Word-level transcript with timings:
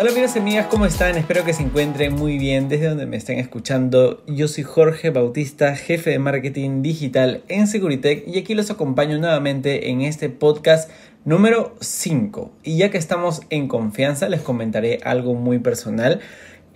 Hola 0.00 0.12
amigos 0.12 0.36
y 0.36 0.38
amigas, 0.38 0.66
¿cómo 0.66 0.86
están? 0.86 1.16
Espero 1.16 1.44
que 1.44 1.52
se 1.52 1.64
encuentren 1.64 2.14
muy 2.14 2.38
bien 2.38 2.68
desde 2.68 2.86
donde 2.86 3.06
me 3.06 3.16
estén 3.16 3.40
escuchando. 3.40 4.22
Yo 4.28 4.46
soy 4.46 4.62
Jorge 4.62 5.10
Bautista, 5.10 5.74
jefe 5.74 6.10
de 6.10 6.20
marketing 6.20 6.82
digital 6.82 7.42
en 7.48 7.66
Securitech 7.66 8.22
y 8.28 8.38
aquí 8.38 8.54
los 8.54 8.70
acompaño 8.70 9.18
nuevamente 9.18 9.90
en 9.90 10.02
este 10.02 10.28
podcast 10.28 10.88
Número 11.24 11.74
5. 11.80 12.52
Y 12.62 12.76
ya 12.76 12.92
que 12.92 12.98
estamos 12.98 13.42
en 13.50 13.66
confianza, 13.66 14.28
les 14.28 14.40
comentaré 14.40 15.00
algo 15.02 15.34
muy 15.34 15.58
personal. 15.58 16.20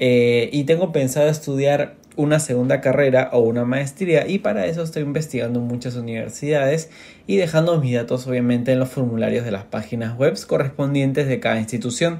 Eh, 0.00 0.50
y 0.52 0.64
tengo 0.64 0.90
pensado 0.90 1.28
estudiar 1.28 1.94
una 2.16 2.40
segunda 2.40 2.80
carrera 2.80 3.30
o 3.32 3.38
una 3.38 3.64
maestría 3.64 4.26
y 4.26 4.40
para 4.40 4.66
eso 4.66 4.82
estoy 4.82 5.04
investigando 5.04 5.60
muchas 5.60 5.94
universidades 5.94 6.90
y 7.28 7.36
dejando 7.36 7.80
mis 7.80 7.94
datos 7.94 8.26
obviamente 8.26 8.72
en 8.72 8.80
los 8.80 8.88
formularios 8.88 9.44
de 9.44 9.52
las 9.52 9.62
páginas 9.62 10.18
web 10.18 10.36
correspondientes 10.48 11.28
de 11.28 11.38
cada 11.38 11.60
institución. 11.60 12.18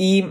Y 0.00 0.24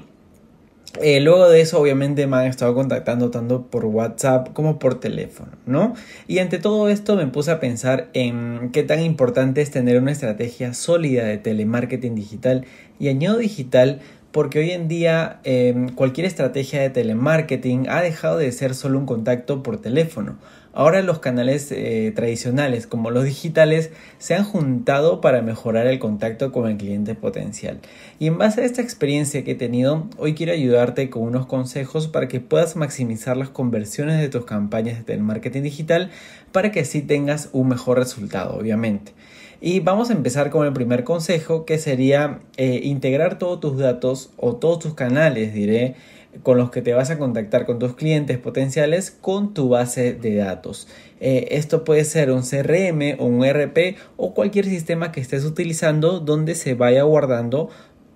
eh, 1.00 1.20
luego 1.20 1.48
de 1.48 1.62
eso, 1.62 1.80
obviamente 1.80 2.26
me 2.26 2.38
han 2.38 2.48
estado 2.48 2.74
contactando 2.74 3.30
tanto 3.30 3.68
por 3.68 3.86
WhatsApp 3.86 4.52
como 4.54 4.80
por 4.80 5.00
teléfono, 5.00 5.52
¿no? 5.68 5.94
Y 6.28 6.40
ante 6.40 6.58
todo 6.58 6.90
esto 6.90 7.16
me 7.16 7.28
puse 7.28 7.52
a 7.52 7.60
pensar 7.60 8.10
en 8.14 8.72
qué 8.74 8.82
tan 8.82 9.00
importante 9.00 9.62
es 9.62 9.70
tener 9.70 10.02
una 10.02 10.12
estrategia 10.12 10.74
sólida 10.74 11.24
de 11.26 11.38
telemarketing 11.38 12.16
digital 12.16 12.66
y 13.00 13.10
añado 13.10 13.38
digital 13.38 14.00
porque 14.32 14.58
hoy 14.58 14.72
en 14.72 14.88
día 14.88 15.40
em, 15.44 15.90
cualquier 15.90 16.26
estrategia 16.26 16.82
de 16.82 16.90
telemarketing 16.90 17.90
ha 17.90 18.02
dejado 18.02 18.40
de 18.40 18.52
ser 18.52 18.74
solo 18.74 18.98
un 18.98 19.06
contacto 19.06 19.62
por 19.62 19.80
teléfono. 19.80 20.40
Ahora 20.80 21.02
los 21.02 21.20
canales 21.20 21.74
eh, 21.74 22.14
tradicionales 22.16 22.88
como 22.88 23.12
los 23.12 23.26
digitales 23.26 23.92
se 24.18 24.36
han 24.36 24.46
juntado 24.46 25.20
para 25.20 25.42
mejorar 25.42 25.88
el 25.88 26.00
contacto 26.00 26.54
con 26.54 26.70
el 26.70 26.78
cliente 26.78 27.16
potencial. 27.16 27.82
Y 28.18 28.28
en 28.28 28.38
base 28.38 28.62
a 28.62 28.64
esta 28.64 28.82
experiencia 28.82 29.44
que 29.44 29.52
he 29.52 29.56
tenido, 29.56 30.08
hoy 30.18 30.36
quiero 30.36 30.54
ayudarte 30.54 31.10
con 31.10 31.24
unos 31.24 31.48
consejos 31.48 32.08
para 32.08 32.30
que 32.30 32.40
puedas 32.40 32.78
maximizar 32.78 33.36
las 33.36 33.50
conversiones 33.50 34.22
de 34.22 34.30
tus 34.30 34.46
campañas 34.46 34.98
de 34.98 35.04
telemarketing 35.04 35.64
digital 35.64 36.12
para 36.54 36.72
que 36.72 36.80
así 36.80 37.02
tengas 37.02 37.50
un 37.52 37.68
mejor 37.68 37.98
resultado, 37.98 38.56
obviamente. 38.58 39.12
Y 39.60 39.82
vamos 39.82 40.10
a 40.10 40.14
empezar 40.14 40.50
con 40.50 40.66
el 40.66 40.72
primer 40.72 41.04
consejo 41.04 41.66
que 41.66 41.78
sería 41.78 42.40
eh, 42.56 42.80
integrar 42.86 43.38
todos 43.38 43.60
tus 43.60 43.78
datos 43.78 44.32
o 44.38 44.56
todos 44.56 44.80
tus 44.80 44.94
canales, 44.94 45.54
diré, 45.54 45.96
con 46.44 46.58
los 46.58 46.70
que 46.70 46.82
te 46.82 46.94
vas 46.94 47.10
a 47.10 47.18
contactar 47.18 47.66
con 47.66 47.80
tus 47.80 47.96
clientes 47.96 48.38
potenciales 48.38 49.12
con 49.12 49.54
tu 49.54 49.70
base 49.70 50.14
de 50.14 50.36
datos. 50.36 50.88
Eh, 51.20 51.48
esto 51.52 51.84
puede 51.84 52.06
ser 52.06 52.32
un 52.32 52.44
CRM 52.44 53.20
o 53.20 53.26
un 53.26 53.44
ERP 53.44 53.98
o 54.16 54.34
cualquier 54.34 54.66
sistema 54.66 55.12
que 55.12 55.22
estés 55.22 55.44
utilizando 55.44 56.20
donde 56.20 56.56
se 56.56 56.76
vaya 56.76 57.04
guardando 57.04 57.70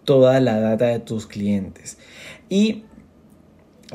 toda 0.06 0.40
la 0.40 0.60
data 0.60 0.88
de 0.88 1.00
tus 1.00 1.28
clientes. 1.28 1.98
Y 2.50 2.84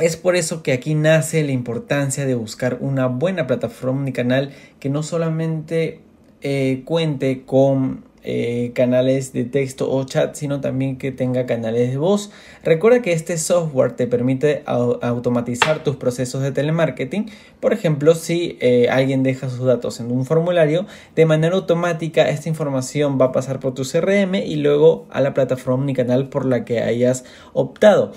es 0.01 0.17
por 0.17 0.37
eso 0.37 0.63
que 0.63 0.73
aquí 0.73 0.95
nace 0.95 1.43
la 1.45 1.53
importancia 1.53 2.27
de 2.27 2.35
buscar 2.35 2.79
una 2.81 3.07
buena 3.07 3.47
plataforma 3.47 4.09
y 4.09 4.13
canal 4.13 4.51
que 4.81 4.91
no 4.91 5.03
solamente 5.03 6.01
eh, 6.41 6.83
cuente 6.85 7.43
con 7.45 8.05
eh, 8.31 8.73
canales 8.75 9.33
de 9.33 9.45
texto 9.45 9.91
o 9.91 10.05
chat, 10.05 10.35
sino 10.35 10.61
también 10.61 10.99
que 10.99 11.13
tenga 11.13 11.47
canales 11.47 11.91
de 11.91 11.97
voz. 11.97 12.31
Recuerda 12.63 13.01
que 13.01 13.13
este 13.13 13.39
software 13.39 13.93
te 13.93 14.07
permite 14.07 14.63
automatizar 14.67 15.83
tus 15.83 15.97
procesos 15.97 16.43
de 16.43 16.53
telemarketing. 16.53 17.31
Por 17.59 17.73
ejemplo, 17.73 18.15
si 18.15 18.59
eh, 18.61 18.91
alguien 18.91 19.23
deja 19.23 19.49
sus 19.49 19.65
datos 19.65 19.99
en 20.01 20.13
un 20.13 20.27
formulario, 20.27 20.85
de 21.17 21.25
manera 21.25 21.57
automática 21.57 22.29
esta 22.29 22.51
información 22.51 23.19
va 23.19 23.27
a 23.27 23.33
pasar 23.33 23.61
por 23.61 23.73
tu 23.73 23.83
CRM 23.83 24.35
y 24.35 24.57
luego 24.57 25.07
a 25.09 25.23
la 25.23 25.33
plataforma 25.33 25.91
y 25.91 25.95
canal 25.95 26.29
por 26.29 26.45
la 26.45 26.67
que 26.67 26.81
hayas 26.81 27.25
optado. 27.55 28.13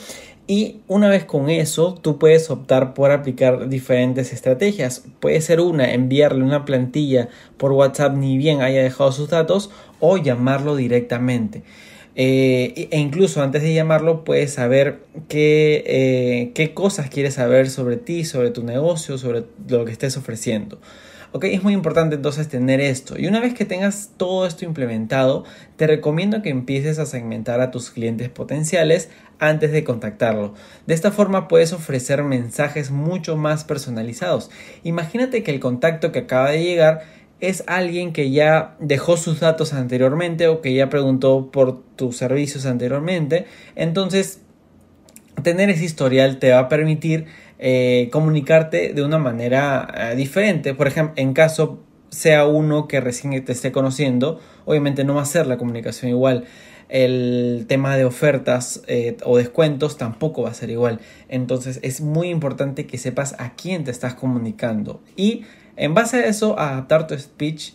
Y 0.48 0.82
una 0.88 1.08
vez 1.10 1.24
con 1.24 1.50
eso, 1.50 1.94
tú 2.02 2.18
puedes 2.18 2.50
optar 2.50 2.94
por 2.94 3.12
aplicar 3.12 3.70
diferentes 3.70 4.34
estrategias. 4.34 5.04
Puede 5.20 5.40
ser 5.42 5.62
una, 5.62 5.94
enviarle 5.94 6.44
una 6.44 6.66
plantilla 6.66 7.30
por 7.58 7.72
WhatsApp 7.72 8.16
ni 8.16 8.38
bien 8.38 8.62
haya 8.62 8.82
dejado 8.82 9.12
sus 9.12 9.30
datos 9.30 9.70
o 10.00 10.18
llamarlo 10.18 10.76
directamente. 10.76 11.64
Eh, 12.16 12.90
e 12.92 13.00
incluso 13.00 13.42
antes 13.42 13.62
de 13.62 13.74
llamarlo 13.74 14.26
puedes 14.26 14.54
saber 14.54 15.00
qué, 15.30 15.84
eh, 15.88 16.52
qué 16.54 16.74
cosas 16.74 17.10
quieres 17.10 17.36
saber 17.36 17.70
sobre 17.70 17.96
ti, 17.96 18.26
sobre 18.26 18.52
tu 18.52 18.64
negocio, 18.64 19.18
sobre 19.18 19.46
lo 19.70 19.86
que 19.86 19.94
estés 19.94 20.18
ofreciendo. 20.18 20.80
Ok, 21.34 21.46
es 21.46 21.64
muy 21.64 21.72
importante 21.72 22.16
entonces 22.16 22.50
tener 22.50 22.82
esto. 22.82 23.18
Y 23.18 23.26
una 23.26 23.40
vez 23.40 23.54
que 23.54 23.64
tengas 23.64 24.10
todo 24.18 24.46
esto 24.46 24.66
implementado, 24.66 25.46
te 25.78 25.88
recomiendo 25.88 26.42
que 26.42 26.50
empieces 26.50 27.00
a 27.00 27.06
segmentar 27.06 27.62
a 27.62 27.72
tus 27.72 27.90
clientes 27.90 28.28
potenciales 28.28 29.10
antes 29.40 29.72
de 29.72 29.86
contactarlo. 29.86 30.54
De 30.88 30.94
esta 30.94 31.10
forma 31.12 31.48
puedes 31.48 31.72
ofrecer 31.72 32.24
mensajes 32.24 32.92
mucho 32.92 33.38
más 33.38 33.64
personalizados. 33.64 34.52
Imagínate 34.84 35.42
que 35.42 35.52
el 35.52 35.62
contacto 35.62 36.12
que 36.12 36.20
acaba 36.20 36.52
de 36.52 36.64
llegar 36.64 37.04
es 37.40 37.64
alguien 37.66 38.12
que 38.12 38.32
ya 38.32 38.76
dejó 38.80 39.16
sus 39.16 39.40
datos 39.40 39.72
anteriormente 39.72 40.50
o 40.50 40.60
que 40.60 40.74
ya 40.74 40.90
preguntó 40.90 41.50
por 41.50 41.82
tus 41.96 42.18
servicios 42.18 42.66
anteriormente. 42.66 43.46
Entonces, 43.76 44.42
tener 45.44 45.70
ese 45.70 45.86
historial 45.86 46.40
te 46.40 46.52
va 46.52 46.60
a 46.60 46.70
permitir 46.70 47.26
eh, 47.64 48.10
comunicarte 48.12 48.92
de 48.92 49.04
una 49.04 49.20
manera 49.20 49.88
eh, 49.96 50.16
diferente. 50.16 50.74
Por 50.74 50.88
ejemplo, 50.88 51.14
en 51.18 51.34
caso 51.34 51.84
sea 52.10 52.48
uno 52.48 52.88
que 52.88 53.00
recién 53.00 53.46
te 53.46 53.52
esté 53.52 53.72
conociendo, 53.72 54.40
obviamente 54.66 55.04
no 55.04 55.14
va 55.14 55.22
a 55.22 55.26
ser 55.26 55.46
la 55.46 55.60
comunicación 55.60 56.10
igual. 56.10 56.46
El 56.90 57.66
tema 57.68 57.96
de 57.98 58.06
ofertas 58.06 58.82
eh, 58.88 59.16
o 59.24 59.38
descuentos 59.38 60.00
tampoco 60.00 60.42
va 60.42 60.50
a 60.50 60.56
ser 60.56 60.72
igual. 60.72 61.02
Entonces 61.30 61.80
es 61.84 62.02
muy 62.02 62.30
importante 62.30 62.88
que 62.88 62.98
sepas 62.98 63.36
a 63.40 63.54
quién 63.54 63.84
te 63.84 63.92
estás 63.92 64.16
comunicando. 64.16 65.04
Y 65.16 65.44
en 65.78 65.94
base 65.94 66.18
a 66.18 66.26
eso, 66.26 66.58
adaptar 66.58 67.06
tu 67.06 67.16
speech 67.18 67.74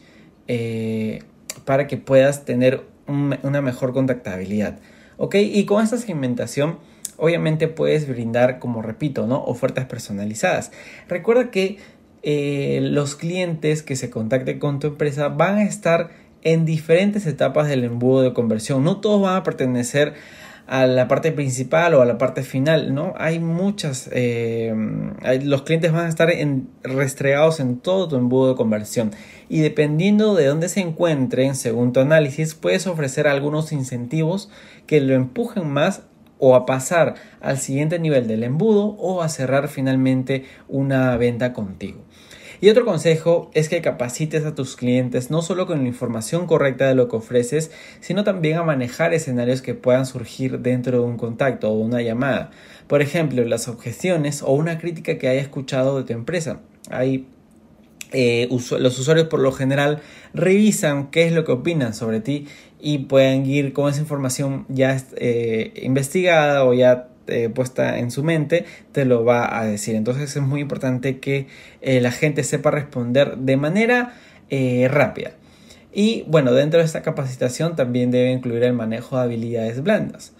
para 1.65 1.87
que 1.87 1.97
puedas 1.97 2.45
tener 2.45 2.83
una 3.07 3.63
mejor 3.63 3.93
contactabilidad. 3.93 4.81
¿Ok? 5.17 5.37
Y 5.37 5.65
con 5.65 5.85
esta 5.85 5.97
segmentación 5.97 6.79
obviamente 7.17 7.69
puedes 7.69 8.09
brindar, 8.09 8.59
como 8.59 8.83
repito, 8.83 9.27
¿no? 9.27 9.43
ofertas 9.45 9.87
personalizadas. 9.87 10.73
Recuerda 11.09 11.51
que 11.51 11.79
eh, 12.23 12.81
los 12.83 13.15
clientes 13.15 13.83
que 13.83 13.97
se 13.97 14.11
contacten 14.11 14.59
con 14.59 14.81
tu 14.81 14.89
empresa 14.89 15.29
van 15.29 15.59
a 15.59 15.65
estar 15.65 16.11
en 16.43 16.65
diferentes 16.65 17.27
etapas 17.27 17.69
del 17.69 17.85
embudo 17.85 18.23
de 18.23 18.33
conversión. 18.33 18.85
No 18.85 19.01
todos 19.01 19.21
van 19.23 19.37
a 19.37 19.43
pertenecer 19.43 20.15
a 20.67 20.87
la 20.87 21.07
parte 21.07 21.31
principal 21.31 21.95
o 21.95 22.03
a 22.03 22.05
la 22.05 22.19
parte 22.19 22.43
final, 22.43 22.93
¿no? 22.93 23.15
Hay 23.19 23.39
muchas, 23.39 24.11
eh, 24.13 24.75
los 25.43 25.63
clientes 25.63 25.93
van 25.93 26.07
a 26.07 26.09
estar 26.09 26.31
en, 26.31 26.69
restregados 26.83 27.61
en 27.61 27.79
todo 27.79 28.09
tu 28.09 28.17
embudo 28.17 28.51
de 28.51 28.57
conversión 28.57 29.13
y 29.49 29.61
dependiendo 29.61 30.35
de 30.35 30.47
dónde 30.47 30.69
se 30.69 30.81
encuentren, 30.81 31.55
según 31.55 31.93
tu 31.93 32.01
análisis, 32.01 32.55
puedes 32.55 32.87
ofrecer 32.89 33.29
algunos 33.29 33.71
incentivos 33.71 34.51
que 34.87 35.01
lo 35.01 35.15
empujen 35.15 35.69
más 35.69 36.03
o 36.39 36.55
a 36.55 36.67
pasar 36.67 37.15
al 37.41 37.59
siguiente 37.59 37.99
nivel 37.99 38.29
del 38.29 38.45
embudo 38.45 38.87
o 38.99 39.23
a 39.23 39.29
cerrar 39.29 39.69
finalmente 39.69 40.45
una 40.69 41.17
venta 41.17 41.53
contigo. 41.53 42.05
Y 42.61 42.71
otro 42.71 42.87
consejo 42.87 43.51
es 43.53 43.69
que 43.69 43.83
capacites 43.83 44.45
a 44.47 44.55
tus 44.55 44.77
clientes 44.77 45.31
no 45.31 45.43
solo 45.43 45.67
con 45.67 45.83
la 45.83 45.89
información 45.89 46.47
correcta 46.47 46.87
de 46.87 46.95
lo 46.95 47.09
que 47.09 47.17
ofreces, 47.17 47.71
sino 48.01 48.25
también 48.25 48.57
a 48.57 48.63
manejar 48.63 49.13
escenarios 49.13 49.61
que 49.61 49.75
puedan 49.75 50.07
surgir 50.07 50.61
dentro 50.61 51.01
de 51.01 51.05
un 51.05 51.19
contacto 51.19 51.71
o 51.71 51.79
una 51.79 52.01
llamada. 52.01 52.51
Por 52.87 53.03
ejemplo, 53.03 53.45
las 53.45 53.69
objeciones 53.69 54.43
o 54.43 54.53
una 54.53 54.79
crítica 54.79 55.19
que 55.19 55.29
haya 55.29 55.41
escuchado 55.41 55.99
de 55.99 56.05
tu 56.05 56.13
empresa. 56.15 56.61
Eh, 58.13 58.49
los 58.51 58.99
usuarios 58.99 59.27
por 59.27 59.41
lo 59.41 59.51
general 59.53 60.01
revisan 60.33 61.11
qué 61.11 61.27
es 61.27 61.33
lo 61.33 61.45
que 61.45 61.53
opinan 61.53 61.93
sobre 61.93 62.21
ti 62.21 62.47
y 62.81 62.99
pueden 62.99 63.47
ir 63.47 63.73
con 63.73 63.91
esa 63.91 64.01
información 64.01 64.65
ya 64.69 64.97
eh, 65.17 65.73
investigada 65.83 66.65
o 66.65 66.73
ya 66.73 67.09
eh, 67.27 67.49
puesta 67.49 67.99
en 67.99 68.13
su 68.13 68.23
mente, 68.23 68.65
te 68.93 69.05
lo 69.05 69.25
va 69.25 69.59
a 69.59 69.65
decir. 69.65 69.97
Entonces 69.97 70.37
es 70.37 70.43
muy 70.43 70.61
importante 70.61 71.19
que 71.19 71.47
la 71.83 72.13
gente 72.13 72.45
sepa 72.45 72.71
responder 72.71 73.37
de 73.39 73.57
manera 73.57 74.15
rápida. 74.89 75.33
Y 75.93 76.25
bueno, 76.29 76.53
dentro 76.53 76.79
de 76.79 76.87
esta 76.87 77.03
capacitación 77.03 77.75
también 77.75 78.11
debe 78.11 78.31
incluir 78.31 78.63
el 78.63 78.75
manejo 78.75 79.17
de 79.17 79.23
habilidades 79.23 79.83
blandas. 79.83 80.33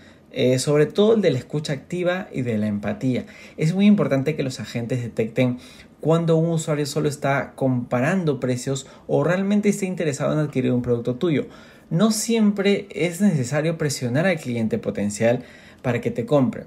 sobre 0.59 0.87
todo 0.87 1.15
el 1.15 1.23
de 1.23 1.31
la 1.31 1.39
escucha 1.39 1.73
activa 1.73 2.29
y 2.33 2.43
de 2.43 2.59
la 2.59 2.67
empatía. 2.67 3.25
Es 3.57 3.75
muy 3.75 3.87
importante 3.87 4.37
que 4.37 4.43
los 4.43 4.61
agentes 4.61 5.03
detecten 5.03 5.59
cuando 6.07 6.37
un 6.37 6.51
usuario 6.51 6.87
solo 6.87 7.09
está 7.09 7.55
comparando 7.57 8.39
precios 8.39 8.87
o 9.09 9.25
realmente 9.25 9.71
está 9.71 9.87
interesado 9.87 10.33
en 10.35 10.39
adquirir 10.39 10.71
un 10.71 10.81
producto 10.81 11.17
tuyo. 11.17 11.47
no 11.91 12.13
siempre 12.13 12.87
es 12.93 13.21
necesario 13.21 13.77
presionar 13.77 14.25
al 14.25 14.39
cliente 14.39 14.79
potencial 14.79 15.43
para 15.83 16.01
que 16.01 16.13
te 16.13 16.25
compre. 16.25 16.67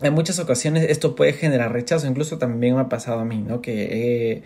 En 0.00 0.14
muchas 0.14 0.38
ocasiones 0.38 0.86
esto 0.88 1.14
puede 1.14 1.34
generar 1.34 1.74
rechazo, 1.74 2.06
incluso 2.06 2.38
también 2.38 2.74
me 2.74 2.80
ha 2.80 2.88
pasado 2.88 3.20
a 3.20 3.26
mí, 3.26 3.44
¿no? 3.46 3.60
Que, 3.60 4.32
eh, 4.32 4.42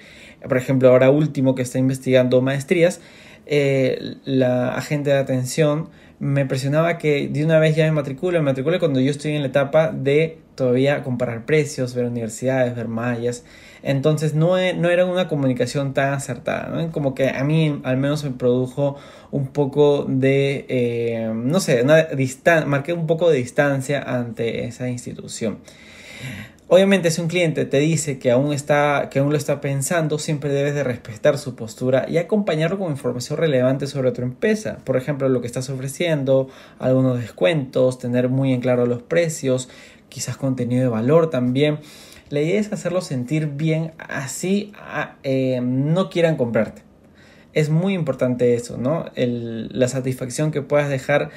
por 0.49 0.57
ejemplo, 0.57 0.89
ahora 0.89 1.11
último 1.11 1.55
que 1.55 1.63
está 1.63 1.79
investigando 1.79 2.43
maestrías, 2.43 3.01
eh, 3.47 4.17
la 4.25 4.75
agente 4.75 5.11
de 5.11 5.19
atención 5.19 5.91
me 6.23 6.47
presionaba 6.47 6.99
que 6.99 7.27
de 7.27 7.45
una 7.45 7.59
vez 7.59 7.75
ya 7.75 7.85
me 7.87 7.91
matricule, 7.91 8.39
me 8.39 8.45
matricule 8.45 8.79
cuando 8.79 9.01
yo 9.01 9.11
estoy 9.11 9.33
en 9.33 9.41
la 9.41 9.49
etapa 9.49 9.91
de 9.91 10.39
todavía 10.55 11.03
comparar 11.03 11.45
precios, 11.45 11.97
ver 11.97 12.05
universidades, 12.05 12.77
ver 12.77 12.87
mallas. 12.87 13.45
Entonces 13.83 14.33
no, 14.33 14.51
no 14.51 14.89
era 14.89 15.05
una 15.05 15.27
comunicación 15.27 15.95
tan 15.95 16.15
acertada. 16.15 16.91
Como 16.93 17.17
que 17.17 17.31
a 17.31 17.43
mí 17.43 17.81
al 17.83 17.97
menos 17.97 18.23
me 18.23 18.31
produjo 18.31 18.99
un 19.33 19.49
poco 19.49 20.05
de, 20.09 20.65
eh, 20.69 21.33
no 21.35 21.59
sé, 21.59 21.83
una 21.83 22.07
marqué 22.67 22.93
un 22.93 23.09
poco 23.09 23.29
de 23.29 23.39
distancia 23.39 24.01
ante 24.01 24.67
esa 24.67 24.89
institución. 24.89 25.59
Obviamente 26.75 27.11
si 27.11 27.21
un 27.21 27.29
cliente 27.29 27.67
te 27.67 27.81
dice 27.81 28.19
que 28.19 28.31
aún, 28.31 28.55
está, 28.55 29.11
que 29.11 29.19
aún 29.19 29.31
lo 29.31 29.37
está 29.37 29.61
pensando, 29.61 30.19
siempre 30.19 30.49
debes 30.49 30.75
de 30.75 30.83
respetar 30.83 31.37
su 31.37 31.55
postura 31.55 32.07
y 32.09 32.17
acompañarlo 32.17 32.79
con 32.79 32.91
información 32.91 33.39
relevante 33.39 33.87
sobre 33.87 34.11
tu 34.11 34.23
empresa. 34.23 34.79
Por 34.83 34.97
ejemplo, 34.97 35.29
lo 35.29 35.43
que 35.43 35.47
estás 35.47 35.69
ofreciendo, 35.69 36.49
algunos 36.79 37.21
descuentos, 37.21 37.99
tener 37.99 38.31
muy 38.31 38.55
en 38.55 38.63
claro 38.63 38.87
los 38.87 39.03
precios, 39.03 39.69
quizás 40.09 40.39
contenido 40.39 40.81
de 40.85 40.89
valor 40.89 41.29
también. 41.29 41.79
La 42.31 42.41
idea 42.41 42.59
es 42.59 42.73
hacerlo 42.73 43.03
sentir 43.03 43.49
bien, 43.49 43.93
así 43.99 44.73
ah, 44.79 45.17
eh, 45.25 45.61
no 45.63 46.09
quieran 46.09 46.37
comprarte. 46.37 46.81
Es 47.53 47.69
muy 47.69 47.93
importante 47.93 48.55
eso, 48.55 48.79
¿no? 48.79 49.11
la 49.15 49.89
satisfacción 49.89 50.51
que 50.51 50.63
puedas 50.63 50.89
dejar 50.89 51.33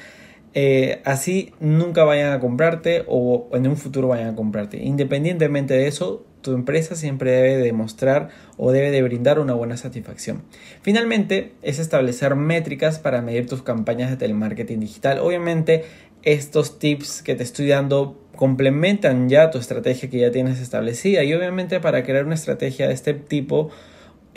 eh, 0.58 1.02
así 1.04 1.52
nunca 1.60 2.04
vayan 2.04 2.32
a 2.32 2.40
comprarte 2.40 3.04
o 3.08 3.46
en 3.52 3.66
un 3.66 3.76
futuro 3.76 4.08
vayan 4.08 4.30
a 4.30 4.34
comprarte. 4.34 4.78
Independientemente 4.82 5.74
de 5.74 5.86
eso, 5.86 6.24
tu 6.40 6.54
empresa 6.54 6.96
siempre 6.96 7.30
debe 7.30 7.58
demostrar 7.58 8.30
o 8.56 8.72
debe 8.72 8.90
de 8.90 9.02
brindar 9.02 9.38
una 9.38 9.52
buena 9.52 9.76
satisfacción. 9.76 10.44
Finalmente, 10.80 11.52
es 11.60 11.78
establecer 11.78 12.36
métricas 12.36 12.98
para 12.98 13.20
medir 13.20 13.46
tus 13.46 13.62
campañas 13.62 14.08
de 14.08 14.16
telemarketing 14.16 14.80
digital. 14.80 15.18
Obviamente, 15.18 15.84
estos 16.22 16.78
tips 16.78 17.20
que 17.20 17.34
te 17.34 17.42
estoy 17.42 17.68
dando 17.68 18.18
complementan 18.34 19.28
ya 19.28 19.50
tu 19.50 19.58
estrategia 19.58 20.08
que 20.08 20.20
ya 20.20 20.30
tienes 20.30 20.58
establecida 20.58 21.22
y 21.22 21.34
obviamente 21.34 21.80
para 21.80 22.02
crear 22.02 22.24
una 22.24 22.34
estrategia 22.34 22.88
de 22.88 22.94
este 22.94 23.12
tipo 23.12 23.70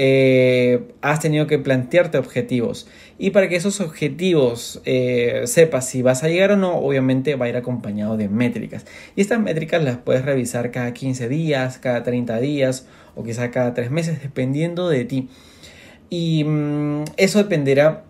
eh, 0.02 0.94
has 1.02 1.20
tenido 1.20 1.46
que 1.46 1.60
plantearte 1.60 2.18
objetivos 2.18 2.88
y 3.18 3.32
para 3.32 3.50
que 3.50 3.58
esos 3.58 3.82
objetivos 3.82 4.82
eh, 4.86 5.42
sepas 5.44 5.90
si 5.90 6.02
vas 6.02 6.24
a 6.24 6.30
llegar 6.30 6.54
o 6.54 6.56
no 6.56 6.78
obviamente 6.78 7.36
va 7.36 7.48
a 7.48 7.50
ir 7.50 7.58
acompañado 7.58 8.16
de 8.16 8.30
métricas 8.30 8.86
y 9.18 9.22
estas 9.22 9.42
métricas 9.42 9.84
las 9.84 9.98
puedes 9.98 10.24
revisar 10.24 10.72
cada 10.72 10.94
15 10.94 11.28
días 11.28 11.80
cada 11.80 12.04
30 12.04 12.40
días 12.40 12.88
o 13.16 13.26
quizá 13.26 13.52
cada 13.52 13.74
3 13.74 13.92
meses 13.92 14.22
dependiendo 14.22 14.88
de 14.88 15.04
ti 15.04 15.28
y 16.10 16.46
mm, 16.46 17.04
eso 17.18 17.40
dependerá 17.40 18.06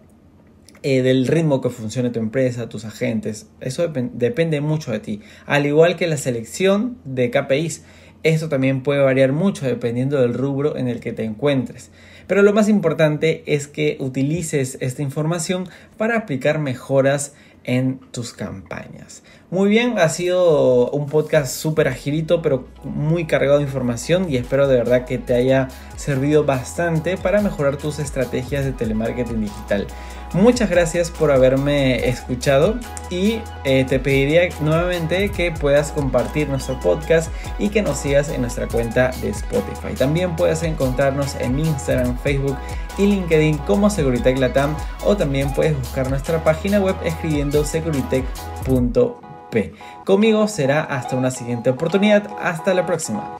eh, 0.84 1.02
del 1.02 1.28
ritmo 1.28 1.60
que 1.60 1.70
funcione 1.70 2.10
tu 2.10 2.20
empresa, 2.20 2.70
tus 2.70 2.86
agentes. 2.86 3.50
Eso 3.60 3.92
depende 4.14 4.62
mucho 4.62 4.94
de 4.94 5.00
ti. 5.00 5.20
Al 5.46 5.66
igual 5.66 5.98
que 5.98 6.08
la 6.08 6.16
selección 6.16 6.98
de 7.04 7.30
KPIs. 7.32 7.84
Esto 8.24 8.50
también 8.50 8.84
puede 8.84 9.02
variar 9.02 9.32
mucho 9.32 9.66
dependiendo 9.66 10.20
del 10.20 10.34
rubro 10.34 10.76
en 10.76 10.88
el 10.88 11.00
que 11.00 11.14
te 11.14 11.24
encuentres. 11.24 11.92
Pero 12.28 12.42
lo 12.42 12.54
más 12.54 12.70
importante 12.70 13.44
es 13.46 13.68
que 13.68 13.98
utilices 14.00 14.78
esta 14.82 15.02
información 15.02 15.68
para 15.98 16.18
aplicar 16.18 16.60
mejoras 16.60 17.34
en 17.64 18.00
tus 18.12 18.34
campañas. 18.34 19.24
Muy 19.52 19.70
bien, 19.70 20.00
ha 20.00 20.10
sido 20.10 20.90
un 20.92 21.08
podcast 21.08 21.56
súper 21.56 21.88
agilito, 21.88 22.42
pero 22.42 22.68
muy 22.84 23.26
cargado 23.26 23.58
de 23.58 23.64
información 23.64 24.30
y 24.30 24.38
espero 24.38 24.68
de 24.68 24.78
verdad 24.78 25.06
que 25.06 25.18
te 25.18 25.34
haya 25.34 25.68
servido 25.96 26.46
bastante 26.46 27.18
para 27.18 27.42
mejorar 27.42 27.78
tus 27.78 28.00
estrategias 28.00 28.66
de 28.66 28.72
telemarketing 28.72 29.42
digital. 29.42 29.88
Muchas 30.34 30.70
gracias 30.70 31.10
por 31.10 31.32
haberme 31.32 32.08
escuchado 32.08 32.76
y 33.10 33.42
eh, 33.64 33.84
te 33.88 34.00
pediría 34.00 34.48
nuevamente 34.62 35.32
que 35.32 35.52
puedas 35.52 35.92
compartir 35.92 36.48
nuestro 36.50 36.80
podcast 36.80 37.32
y 37.58 37.70
que 37.70 37.82
nos 37.82 37.98
sigas 37.98 38.30
en 38.30 38.42
nuestra 38.42 38.68
cuenta 38.68 39.10
de 39.22 39.30
Spotify. 39.30 39.96
También 39.98 40.36
puedes 40.36 40.62
encontrarnos 40.62 41.36
en 41.40 41.58
Instagram, 41.58 42.16
Facebook 42.20 42.56
y 43.00 43.08
LinkedIn 43.08 43.58
como 43.60 43.90
Securitech 43.90 44.38
Latam 44.38 44.76
o 45.04 45.18
también 45.18 45.52
puedes 45.54 45.76
buscar 45.76 46.12
nuestra 46.12 46.44
página 46.44 46.80
web 46.80 46.96
escribiendo 47.04 47.66
securitech.p. 47.66 49.74
Conmigo 50.06 50.48
será 50.48 50.84
hasta 50.84 51.16
una 51.16 51.32
siguiente 51.32 51.72
oportunidad. 51.72 52.30
Hasta 52.40 52.76
la 52.76 52.86
próxima. 52.86 53.40